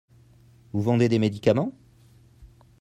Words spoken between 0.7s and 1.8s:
Vous vendez des médicaments?